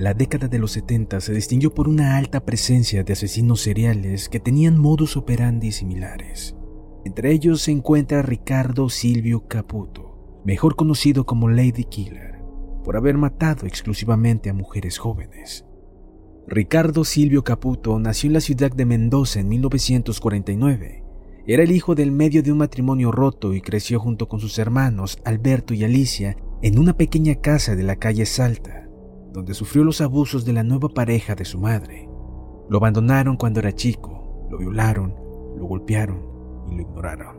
[0.00, 4.40] La década de los 70 se distinguió por una alta presencia de asesinos seriales que
[4.40, 6.56] tenían modus operandi similares.
[7.04, 12.40] Entre ellos se encuentra Ricardo Silvio Caputo, mejor conocido como Lady Killer,
[12.82, 15.66] por haber matado exclusivamente a mujeres jóvenes.
[16.48, 21.04] Ricardo Silvio Caputo nació en la ciudad de Mendoza en 1949.
[21.46, 25.18] Era el hijo del medio de un matrimonio roto y creció junto con sus hermanos
[25.26, 28.89] Alberto y Alicia en una pequeña casa de la calle Salta,
[29.32, 32.08] donde sufrió los abusos de la nueva pareja de su madre.
[32.68, 35.14] Lo abandonaron cuando era chico, lo violaron,
[35.56, 36.22] lo golpearon
[36.70, 37.36] y lo ignoraron.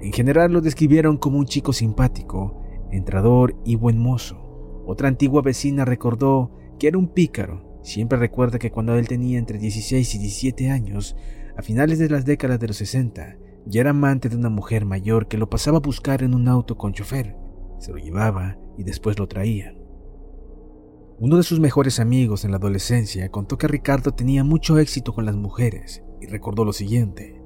[0.00, 2.60] En general lo describieron como un chico simpático,
[2.90, 4.82] entrador y buen mozo.
[4.86, 7.78] Otra antigua vecina recordó que era un pícaro.
[7.82, 11.16] Siempre recuerda que cuando él tenía entre 16 y 17 años,
[11.56, 15.28] a finales de las décadas de los 60, ya era amante de una mujer mayor
[15.28, 17.36] que lo pasaba a buscar en un auto con chofer.
[17.78, 19.74] Se lo llevaba y después lo traía.
[21.18, 25.24] Uno de sus mejores amigos en la adolescencia contó que Ricardo tenía mucho éxito con
[25.24, 27.42] las mujeres y recordó lo siguiente.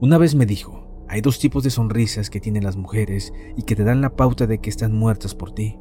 [0.00, 3.74] Una vez me dijo, hay dos tipos de sonrisas que tienen las mujeres y que
[3.74, 5.78] te dan la pauta de que están muertas por ti.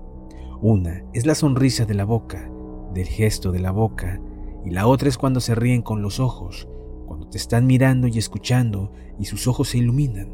[0.62, 2.50] Una es la sonrisa de la boca,
[2.94, 4.22] del gesto de la boca,
[4.66, 6.68] y la otra es cuando se ríen con los ojos,
[7.06, 10.30] cuando te están mirando y escuchando y sus ojos se iluminan.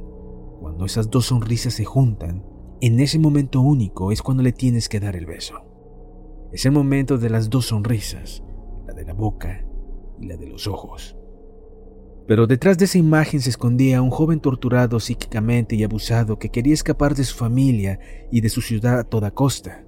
[0.61, 2.45] Cuando esas dos sonrisas se juntan,
[2.80, 5.62] en ese momento único es cuando le tienes que dar el beso.
[6.53, 8.43] Es el momento de las dos sonrisas,
[8.85, 9.65] la de la boca
[10.19, 11.17] y la de los ojos.
[12.27, 16.75] Pero detrás de esa imagen se escondía un joven torturado psíquicamente y abusado que quería
[16.75, 17.99] escapar de su familia
[18.31, 19.83] y de su ciudad a toda costa.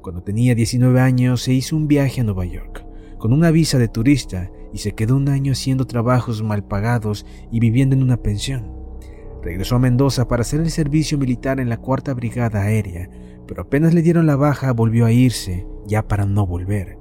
[0.00, 2.86] Cuando tenía 19 años se hizo un viaje a Nueva York
[3.18, 7.60] con una visa de turista y se quedó un año haciendo trabajos mal pagados y
[7.60, 8.72] viviendo en una pensión.
[9.42, 13.10] Regresó a Mendoza para hacer el servicio militar en la Cuarta Brigada Aérea,
[13.46, 16.98] pero apenas le dieron la baja volvió a irse, ya para no volver.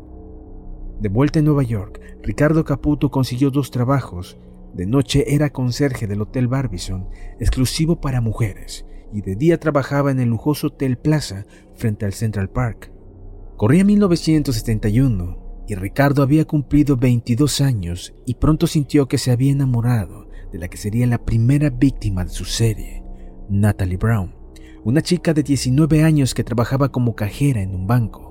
[0.99, 4.39] De vuelta en Nueva York, Ricardo Caputo consiguió dos trabajos
[4.73, 7.09] de noche era conserje del Hotel Barbizon,
[7.39, 11.45] exclusivo para mujeres, y de día trabajaba en el lujoso Hotel Plaza
[11.75, 12.91] frente al Central Park.
[13.55, 20.29] Corría 1971 y Ricardo había cumplido 22 años y pronto sintió que se había enamorado
[20.51, 23.03] de la que sería la primera víctima de su serie,
[23.49, 24.35] Natalie Brown,
[24.83, 28.26] una chica de 19 años que trabajaba como cajera en un banco.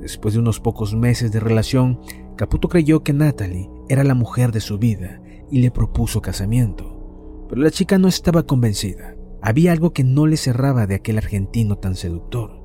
[0.00, 2.00] Después de unos pocos meses de relación,
[2.36, 7.46] Caputo creyó que Natalie era la mujer de su vida y le propuso casamiento.
[7.48, 9.16] Pero la chica no estaba convencida.
[9.42, 12.60] Había algo que no le cerraba de aquel argentino tan seductor.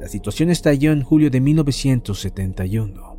[0.00, 3.12] La situación estalló en julio de 1971.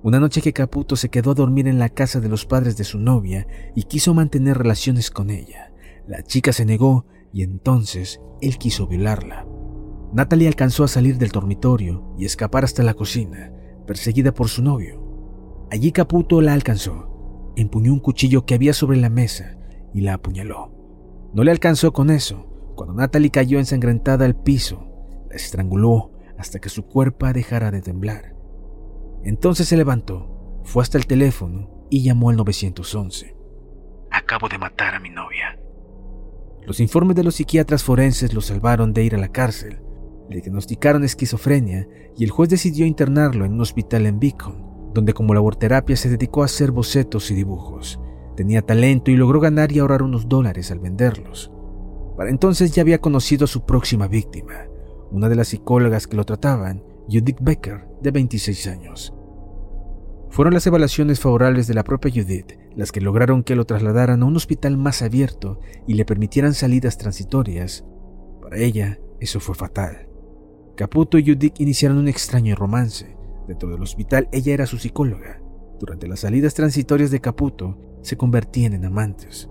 [0.00, 2.84] Una noche que Caputo se quedó a dormir en la casa de los padres de
[2.84, 5.72] su novia y quiso mantener relaciones con ella.
[6.06, 9.47] La chica se negó y entonces él quiso violarla.
[10.12, 13.52] Natalie alcanzó a salir del dormitorio y escapar hasta la cocina,
[13.86, 15.66] perseguida por su novio.
[15.70, 17.08] Allí Caputo la alcanzó
[17.60, 19.56] empuñó un cuchillo que había sobre la mesa
[19.92, 20.72] y la apuñaló.
[21.34, 22.46] No le alcanzó con eso.
[22.76, 24.86] Cuando Natalie cayó ensangrentada al piso,
[25.28, 28.36] la estranguló hasta que su cuerpo dejara de temblar.
[29.24, 33.36] Entonces se levantó, fue hasta el teléfono y llamó al 911.
[34.10, 35.58] Acabo de matar a mi novia.
[36.64, 39.80] Los informes de los psiquiatras forenses lo salvaron de ir a la cárcel.
[40.28, 45.34] Le diagnosticaron esquizofrenia y el juez decidió internarlo en un hospital en Beacon, donde como
[45.34, 48.00] laborterapia se dedicó a hacer bocetos y dibujos.
[48.36, 51.50] Tenía talento y logró ganar y ahorrar unos dólares al venderlos.
[52.16, 54.66] Para entonces ya había conocido a su próxima víctima,
[55.10, 59.14] una de las psicólogas que lo trataban, Judith Becker, de 26 años.
[60.30, 64.24] Fueron las evaluaciones favorables de la propia Judith las que lograron que lo trasladaran a
[64.24, 65.58] un hospital más abierto
[65.88, 67.84] y le permitieran salidas transitorias.
[68.40, 70.07] Para ella, eso fue fatal.
[70.78, 73.18] Caputo y Judith iniciaron un extraño romance,
[73.48, 75.42] Dentro del hospital ella era su psicóloga.
[75.80, 79.48] Durante las salidas transitorias de Caputo se convertían en amantes.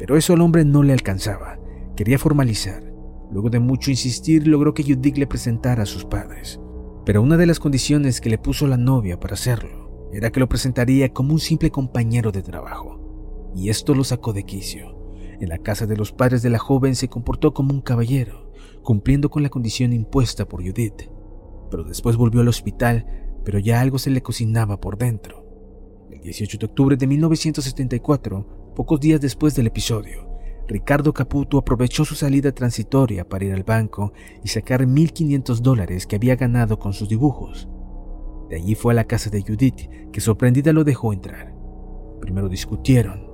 [0.00, 1.60] Pero eso al hombre no le alcanzaba.
[1.94, 2.92] Quería formalizar.
[3.30, 6.58] Luego de mucho insistir logró que Judith le presentara a sus padres.
[7.04, 10.48] Pero una de las condiciones que le puso la novia para hacerlo era que lo
[10.48, 13.52] presentaría como un simple compañero de trabajo.
[13.54, 14.98] Y esto lo sacó de quicio.
[15.38, 18.47] En la casa de los padres de la joven se comportó como un caballero,
[18.82, 21.08] cumpliendo con la condición impuesta por Judith
[21.70, 23.06] pero después volvió al hospital,
[23.44, 25.44] pero ya algo se le cocinaba por dentro.
[26.10, 30.28] El 18 de octubre de 1974, pocos días después del episodio,
[30.66, 34.12] Ricardo Caputo aprovechó su salida transitoria para ir al banco
[34.44, 37.68] y sacar 1.500 dólares que había ganado con sus dibujos.
[38.50, 41.54] De allí fue a la casa de Judith, que sorprendida lo dejó entrar.
[42.20, 43.26] Primero discutieron.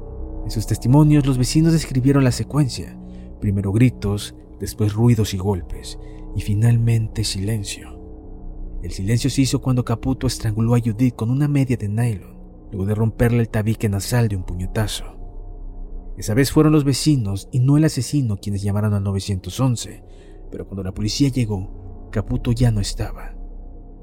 [0.45, 2.97] En sus testimonios los vecinos describieron la secuencia.
[3.45, 5.99] Primero gritos, después ruidos y golpes,
[6.35, 8.01] y finalmente silencio.
[8.83, 12.39] El silencio se hizo cuando Caputo estranguló a Judith con una media de nylon,
[12.73, 15.05] luego de romperle el tabique nasal de un puñetazo.
[16.17, 20.03] Esa vez fueron los vecinos y no el asesino quienes llamaron al 911,
[20.51, 23.37] pero cuando la policía llegó, Caputo ya no estaba.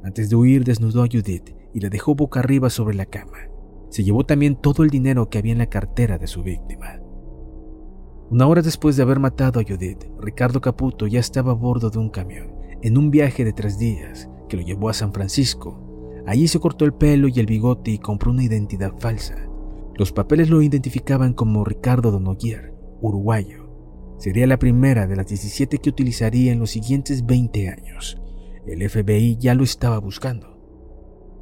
[0.03, 3.49] Antes de huir desnudó a Judith y la dejó boca arriba sobre la cama.
[3.89, 7.01] Se llevó también todo el dinero que había en la cartera de su víctima.
[8.31, 11.99] Una hora después de haber matado a Judith, Ricardo Caputo ya estaba a bordo de
[11.99, 16.23] un camión, en un viaje de tres días, que lo llevó a San Francisco.
[16.25, 19.35] Allí se cortó el pelo y el bigote y compró una identidad falsa.
[19.95, 23.69] Los papeles lo identificaban como Ricardo Donoguier, uruguayo.
[24.17, 28.17] Sería la primera de las 17 que utilizaría en los siguientes 20 años.
[28.65, 30.57] El FBI ya lo estaba buscando.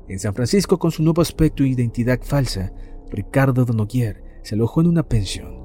[0.07, 2.73] En San Francisco, con su nuevo aspecto e identidad falsa,
[3.11, 5.58] Ricardo Donoguier se alojó en una pensión.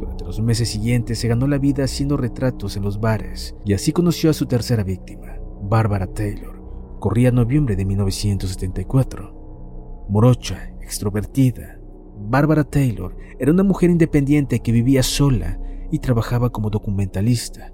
[0.00, 3.92] Durante los meses siguientes se ganó la vida haciendo retratos en los bares y así
[3.92, 6.60] conoció a su tercera víctima, Barbara Taylor,
[7.00, 10.04] Corría noviembre de 1974.
[10.10, 11.80] Morocha, extrovertida,
[12.18, 15.58] Barbara Taylor era una mujer independiente que vivía sola
[15.90, 17.72] y trabajaba como documentalista.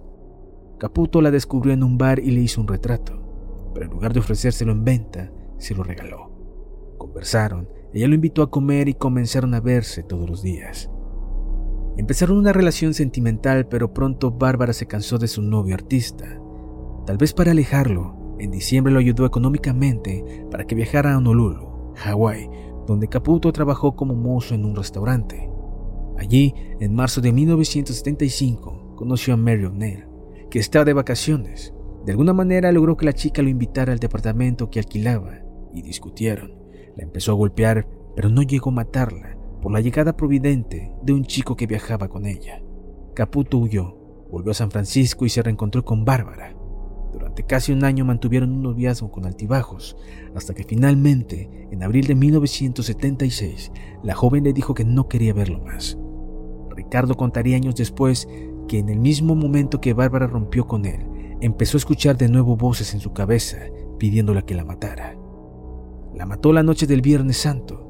[0.79, 4.21] Caputo la descubrió en un bar y le hizo un retrato, pero en lugar de
[4.21, 6.31] ofrecérselo en venta, se lo regaló.
[6.97, 10.89] Conversaron, ella lo invitó a comer y comenzaron a verse todos los días.
[11.97, 16.41] Empezaron una relación sentimental, pero pronto Bárbara se cansó de su novio artista.
[17.07, 22.51] Tal vez para alejarlo, en diciembre lo ayudó económicamente para que viajara a Honolulu, Hawái,
[22.87, 25.49] donde Caputo trabajó como mozo en un restaurante.
[26.19, 30.07] Allí, en marzo de 1975, conoció a Mary O'Neill,
[30.51, 31.73] que estaba de vacaciones.
[32.05, 35.41] De alguna manera logró que la chica lo invitara al departamento que alquilaba
[35.73, 36.53] y discutieron.
[36.95, 39.36] La empezó a golpear, pero no llegó a matarla
[39.67, 42.63] por la llegada providente de un chico que viajaba con ella.
[43.17, 43.97] Caputo huyó,
[44.31, 46.57] volvió a San Francisco y se reencontró con Bárbara.
[47.13, 49.97] Durante casi un año mantuvieron un noviazgo con altibajos,
[50.37, 53.73] hasta que finalmente, en abril de 1976,
[54.05, 55.99] la joven le dijo que no quería verlo más.
[56.71, 58.29] Ricardo contaría años después
[58.69, 61.09] que en el mismo momento que Bárbara rompió con él,
[61.41, 63.59] empezó a escuchar de nuevo voces en su cabeza
[63.99, 65.19] pidiéndola que la matara.
[66.15, 67.87] La mató la noche del Viernes Santo.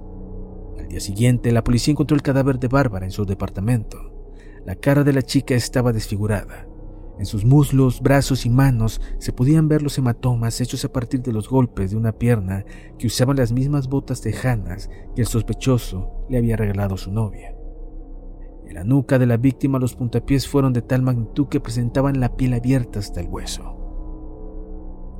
[0.78, 4.12] Al día siguiente, la policía encontró el cadáver de Bárbara en su departamento.
[4.64, 6.66] La cara de la chica estaba desfigurada
[7.18, 11.32] en sus muslos, brazos y manos se podían ver los hematomas hechos a partir de
[11.32, 12.64] los golpes de una pierna
[12.98, 17.54] que usaban las mismas botas tejanas que el sospechoso le había regalado su novia.
[18.66, 22.36] En la nuca de la víctima los puntapiés fueron de tal magnitud que presentaban la
[22.36, 23.75] piel abierta hasta el hueso.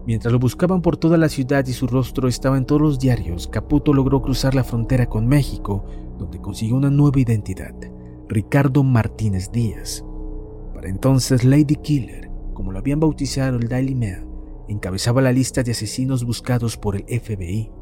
[0.06, 3.49] Mientras lo buscaban por toda la ciudad y su rostro estaba en todos los diarios,
[3.49, 5.85] Caputo logró cruzar la frontera con México,
[6.17, 7.75] donde consiguió una nueva identidad,
[8.29, 10.05] Ricardo Martínez Díaz,
[10.73, 14.26] para entonces Lady Killer, como lo habían bautizado el Daily Mail,
[14.69, 17.73] encabezaba la lista de asesinos buscados por el FBI.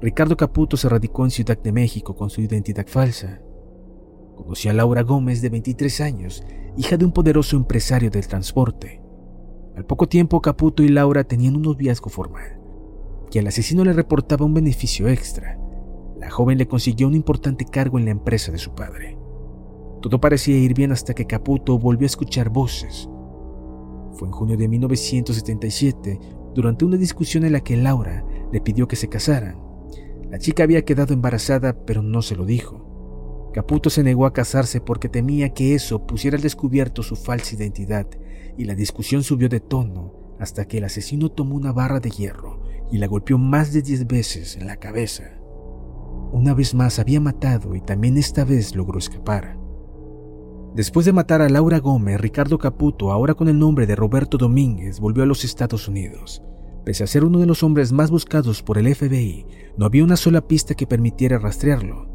[0.00, 3.40] Ricardo Caputo se radicó en Ciudad de México con su identidad falsa.
[4.36, 6.44] Conoció a Laura Gómez, de 23 años,
[6.76, 8.99] hija de un poderoso empresario del transporte.
[9.80, 12.60] Al poco tiempo, Caputo y Laura tenían un noviazgo formal,
[13.30, 15.58] que al asesino le reportaba un beneficio extra.
[16.18, 19.16] La joven le consiguió un importante cargo en la empresa de su padre.
[20.02, 23.08] Todo parecía ir bien hasta que Caputo volvió a escuchar voces.
[24.12, 26.20] Fue en junio de 1977,
[26.54, 28.22] durante una discusión en la que Laura
[28.52, 29.62] le pidió que se casaran.
[30.28, 33.50] La chica había quedado embarazada, pero no se lo dijo.
[33.54, 38.06] Caputo se negó a casarse porque temía que eso pusiera al descubierto su falsa identidad,
[38.56, 42.62] y la discusión subió de tono hasta que el asesino tomó una barra de hierro
[42.90, 45.24] y la golpeó más de diez veces en la cabeza.
[46.32, 49.58] Una vez más había matado y también esta vez logró escapar.
[50.74, 55.00] Después de matar a Laura Gómez, Ricardo Caputo, ahora con el nombre de Roberto Domínguez,
[55.00, 56.42] volvió a los Estados Unidos.
[56.84, 60.16] Pese a ser uno de los hombres más buscados por el FBI, no había una
[60.16, 62.08] sola pista que permitiera rastrearlo.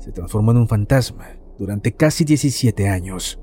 [0.00, 1.28] Se transformó en un fantasma
[1.58, 3.38] durante casi 17 años.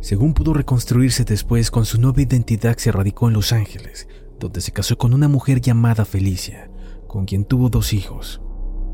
[0.00, 4.72] Según pudo reconstruirse después, con su nueva identidad se radicó en Los Ángeles, donde se
[4.72, 6.70] casó con una mujer llamada Felicia,
[7.06, 8.40] con quien tuvo dos hijos.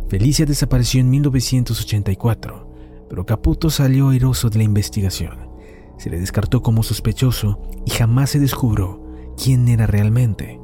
[0.09, 2.73] Felicia desapareció en 1984
[3.12, 5.50] pero Caputo salió airoso de la investigación.
[5.99, 9.02] Se le descartó como sospechoso y jamás se descubrió
[9.37, 10.59] quién era realmente.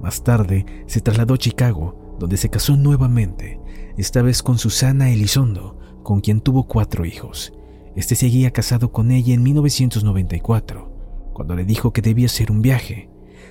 [0.00, 3.60] Más tarde se trasladó a Chicago, donde se casó nuevamente,
[3.96, 7.52] esta vez con Susana Elizondo, con quien tuvo cuatro hijos.
[7.96, 13.08] Este seguía casado con ella en 1994, cuando le dijo que debía hacer un viaje.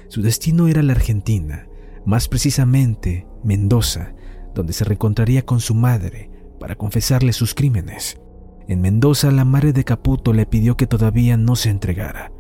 [0.08, 1.68] Su destino era la Argentina,
[2.06, 4.14] más precisamente Mendoza,
[4.54, 8.22] donde se reencontraría con su madre para confesarle sus crímenes.
[8.68, 12.32] En Mendoza, la madre de Caputo le pidió que todavía no se entregara.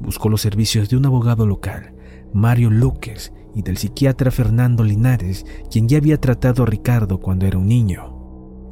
[0.00, 1.94] Buscó los servicios de un abogado local,
[2.32, 7.58] Mario Luques, y del psiquiatra Fernando Linares, quien ya había tratado a Ricardo cuando era
[7.58, 8.19] un niño.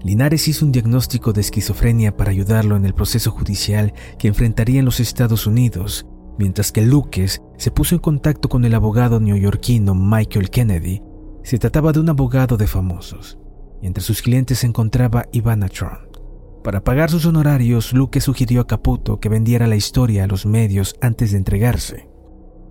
[0.03, 4.85] Linares hizo un diagnóstico de esquizofrenia para ayudarlo en el proceso judicial que enfrentaría en
[4.85, 6.07] los Estados Unidos,
[6.39, 11.03] mientras que Lucas se puso en contacto con el abogado neoyorquino Michael Kennedy.
[11.43, 13.39] Se trataba de un abogado de famosos,
[13.83, 16.17] y entre sus clientes se encontraba Ivana Trump.
[16.63, 20.95] Para pagar sus honorarios, Luque sugirió a Caputo que vendiera la historia a los medios
[21.01, 22.09] antes de entregarse.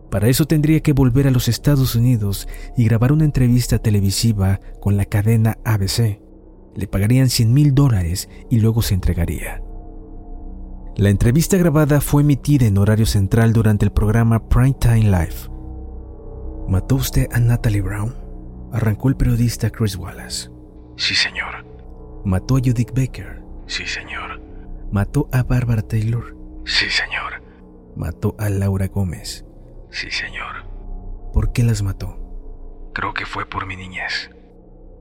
[0.10, 4.96] Para eso tendría que volver a los Estados Unidos y grabar una entrevista televisiva con
[4.96, 6.27] la cadena ABC.
[6.78, 9.62] Le pagarían 100 mil dólares y luego se entregaría.
[10.96, 15.50] La entrevista grabada fue emitida en horario central durante el programa Primetime Live.
[16.68, 18.16] ¿Mató usted a Natalie Brown?
[18.72, 20.50] Arrancó el periodista Chris Wallace.
[20.96, 21.66] Sí, señor.
[22.24, 23.42] ¿Mató a Judith Baker?
[23.66, 24.42] Sí, señor.
[24.92, 26.36] ¿Mató a Barbara Taylor?
[26.66, 27.42] Sí, señor.
[27.96, 29.46] ¿Mató a Laura Gómez?
[29.90, 30.66] Sí, señor.
[31.34, 32.20] ¿Por qué las mató?
[32.94, 34.30] Creo que fue por mi niñez.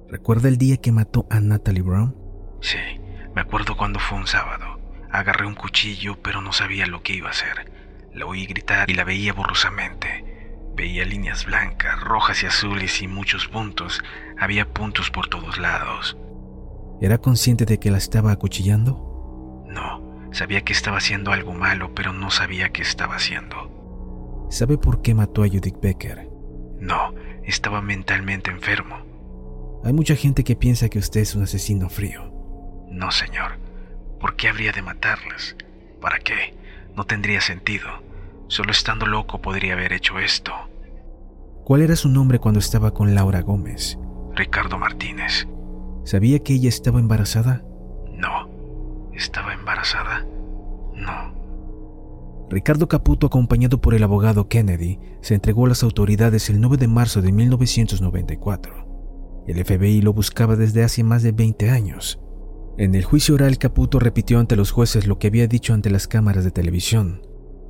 [0.08, 2.14] ¿Recuerda el día que mató a Natalie Brown?
[2.60, 2.78] Sí,
[3.34, 4.78] me acuerdo cuando fue un sábado.
[5.10, 7.72] Agarré un cuchillo, pero no sabía lo que iba a hacer.
[8.12, 10.24] La oí gritar y la veía borrosamente.
[10.76, 14.02] Veía líneas blancas, rojas y azules y muchos puntos.
[14.38, 16.16] Había puntos por todos lados.
[17.00, 19.64] ¿Era consciente de que la estaba acuchillando?
[19.66, 24.46] No, sabía que estaba haciendo algo malo, pero no sabía qué estaba haciendo.
[24.50, 26.28] ¿Sabe por qué mató a Judith Becker?
[26.78, 29.15] No, estaba mentalmente enfermo.
[29.86, 32.32] Hay mucha gente que piensa que usted es un asesino frío.
[32.90, 33.52] No, señor.
[34.18, 35.54] ¿Por qué habría de matarlas?
[36.00, 36.56] ¿Para qué?
[36.96, 37.86] No tendría sentido.
[38.48, 40.52] Solo estando loco podría haber hecho esto.
[41.62, 43.96] ¿Cuál era su nombre cuando estaba con Laura Gómez?
[44.34, 45.46] Ricardo Martínez.
[46.02, 47.62] ¿Sabía que ella estaba embarazada?
[48.10, 48.50] No.
[49.14, 50.26] ¿Estaba embarazada?
[50.94, 52.48] No.
[52.50, 56.88] Ricardo Caputo, acompañado por el abogado Kennedy, se entregó a las autoridades el 9 de
[56.88, 58.85] marzo de 1994.
[59.46, 62.20] El FBI lo buscaba desde hace más de 20 años.
[62.78, 66.08] En el juicio oral, Caputo repitió ante los jueces lo que había dicho ante las
[66.08, 67.22] cámaras de televisión.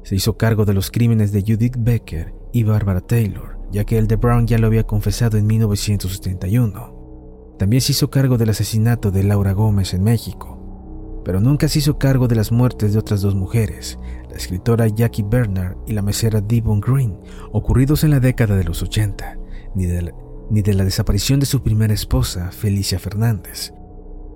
[0.02, 4.06] Se hizo cargo de los crímenes de Judith Becker y Barbara Taylor, ya que el
[4.06, 7.54] de Brown ya lo había confesado en 1971.
[7.58, 11.98] También se hizo cargo del asesinato de Laura Gómez en México, pero nunca se hizo
[11.98, 13.98] cargo de las muertes de otras dos mujeres,
[14.30, 17.18] la escritora Jackie Bernard y la mesera Devon Green,
[17.52, 19.38] ocurridos en la década de los 80,
[19.74, 20.14] ni de la,
[20.50, 23.72] ni de la desaparición de su primera esposa, Felicia Fernández,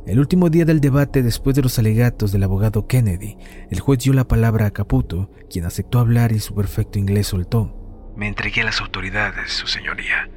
[0.07, 3.37] el último día del debate, después de los alegatos del abogado Kennedy,
[3.71, 8.13] el juez dio la palabra a Caputo, quien aceptó hablar y su perfecto inglés soltó.
[8.17, 10.29] Me entregué a las autoridades, su señoría,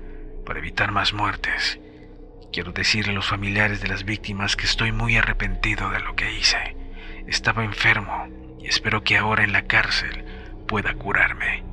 [0.45, 1.79] para evitar más muertes.
[2.51, 6.37] Quiero decirle a los familiares de las víctimas que estoy muy arrepentido de lo que
[6.37, 6.75] hice.
[7.25, 8.27] Estaba enfermo
[8.59, 10.25] y espero que ahora en la cárcel
[10.67, 11.63] pueda curarme.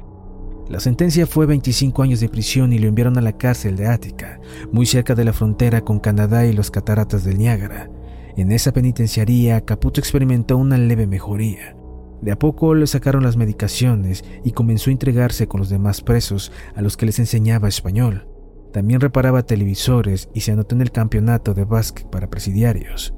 [0.70, 4.40] La sentencia fue 25 años de prisión y lo enviaron a la cárcel de Ática,
[4.70, 7.90] muy cerca de la frontera con Canadá y los cataratas del Niágara.
[8.36, 11.74] En esa penitenciaría, Caputo experimentó una leve mejoría.
[12.22, 16.52] De a poco le sacaron las medicaciones y comenzó a entregarse con los demás presos
[16.76, 18.28] a los que les enseñaba español.
[18.72, 23.12] También reparaba televisores y se anotó en el campeonato de básquet para presidiarios.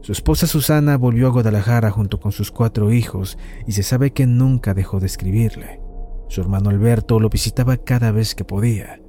[0.00, 3.36] Su esposa Susana volvió a Guadalajara junto con sus cuatro hijos
[3.66, 5.85] y se sabe que nunca dejó de escribirle.
[6.28, 9.00] Su hermano Alberto lo visitaba cada vez que podía.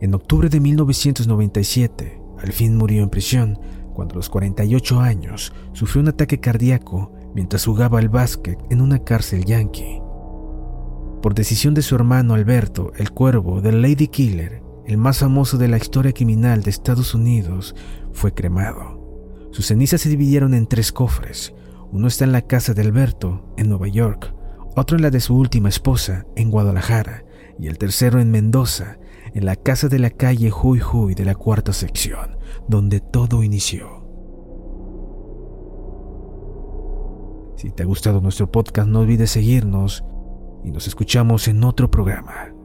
[0.00, 3.58] En octubre de 1997, al fin murió en prisión
[3.94, 9.00] cuando a los 48 años sufrió un ataque cardíaco mientras jugaba al básquet en una
[9.00, 10.00] cárcel yankee.
[11.20, 15.66] Por decisión de su hermano Alberto, el cuervo del Lady Killer, el más famoso de
[15.66, 17.74] la historia criminal de Estados Unidos,
[18.12, 19.48] fue cremado.
[19.50, 21.54] Sus cenizas se dividieron en tres cofres.
[21.90, 24.32] Uno está en la casa de Alberto, en Nueva York,
[24.78, 27.24] otro en la de su última esposa, en Guadalajara,
[27.58, 28.98] y el tercero en Mendoza,
[29.34, 34.06] en la casa de la calle Huy Huy de la cuarta sección, donde todo inició.
[37.56, 40.04] Si te ha gustado nuestro podcast, no olvides seguirnos
[40.64, 42.57] y nos escuchamos en otro programa.